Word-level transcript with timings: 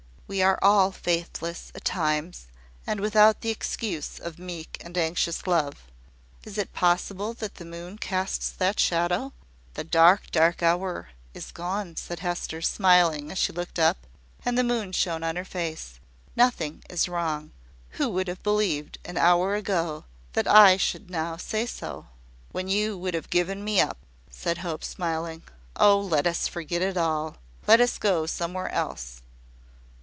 We 0.31 0.41
are 0.41 0.57
all 0.61 0.93
faithless 0.93 1.73
at 1.75 1.83
times, 1.83 2.47
and 2.87 3.01
without 3.01 3.41
the 3.41 3.49
excuse 3.49 4.17
of 4.17 4.39
meek 4.39 4.77
and 4.79 4.97
anxious 4.97 5.45
love. 5.45 5.85
Is 6.45 6.57
it 6.57 6.71
possible 6.71 7.33
that 7.33 7.55
the 7.55 7.65
moon 7.65 7.97
casts 7.97 8.47
that 8.51 8.79
shadow?" 8.79 9.33
"The 9.73 9.83
dark, 9.83 10.31
dark 10.31 10.63
hour 10.63 11.09
is 11.33 11.51
gone," 11.51 11.97
said 11.97 12.19
Hester, 12.19 12.61
smiling 12.61 13.29
as 13.29 13.39
she 13.39 13.51
looked 13.51 13.77
up, 13.77 14.07
and 14.45 14.57
the 14.57 14.63
moon 14.63 14.93
shone 14.93 15.21
on 15.21 15.35
her 15.35 15.43
face. 15.43 15.99
"Nothing 16.33 16.81
is 16.89 17.09
wrong. 17.09 17.51
Who 17.99 18.07
would 18.11 18.29
have 18.29 18.41
believed, 18.41 18.99
an 19.03 19.17
hour 19.17 19.55
ago, 19.55 20.05
that 20.31 20.47
I 20.47 20.77
should 20.77 21.09
now 21.09 21.35
say 21.35 21.65
so?" 21.65 22.07
"When 22.53 22.69
you 22.69 22.97
would 22.97 23.15
have 23.15 23.29
given 23.29 23.65
me 23.65 23.81
up," 23.81 23.97
said 24.29 24.59
Hope, 24.59 24.85
smiling. 24.85 25.43
"Oh, 25.75 25.99
let 25.99 26.25
us 26.25 26.47
forget 26.47 26.81
it 26.81 26.95
all! 26.95 27.35
Let 27.67 27.81
us 27.81 27.97
go 27.97 28.25
somewhere 28.25 28.69
else. 28.69 29.23